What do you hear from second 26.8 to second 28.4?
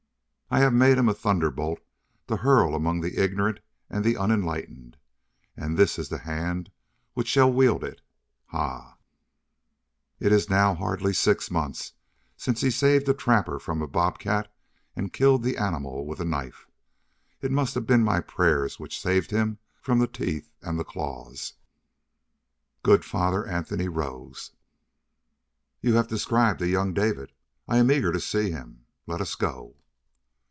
David. I am eager to